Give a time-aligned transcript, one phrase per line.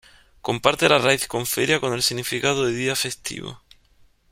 [0.41, 3.61] Comparte la raíz con feria con el significado de día festivo.